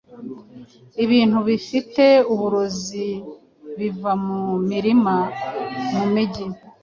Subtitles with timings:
[1.03, 3.07] Ibintu bifite uburozi
[3.77, 5.15] biva mu mirima,
[5.95, 6.45] mu mijyi,